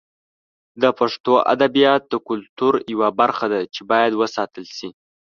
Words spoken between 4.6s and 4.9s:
شي.